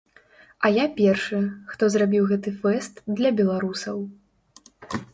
[0.67, 1.41] А я першы,
[1.73, 3.97] хто зрабіў гэты фэст для беларусаў.